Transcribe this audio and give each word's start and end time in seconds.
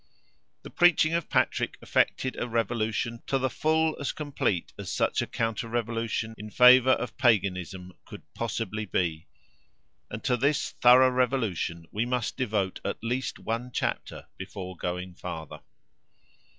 The 0.63 0.71
preaching 0.71 1.13
of 1.13 1.29
Patrick 1.29 1.77
effected 1.79 2.35
a 2.35 2.47
revolution 2.49 3.21
to 3.27 3.37
the 3.37 3.51
full 3.51 3.95
as 4.01 4.11
complete 4.11 4.73
as 4.75 4.91
such 4.91 5.21
a 5.21 5.27
counter 5.27 5.67
revolution 5.67 6.33
in 6.39 6.49
favour 6.49 6.93
of 6.93 7.17
Paganism 7.19 7.93
could 8.05 8.23
possibly 8.33 8.85
be, 8.85 9.27
and 10.09 10.23
to 10.23 10.35
this 10.37 10.71
thorough 10.71 11.11
revolution 11.11 11.85
we 11.91 12.07
must 12.07 12.35
devote 12.35 12.79
at 12.83 13.03
least 13.03 13.37
one 13.37 13.69
chapter 13.71 14.25
before 14.37 14.75
going 14.75 15.13
farther. 15.13 15.59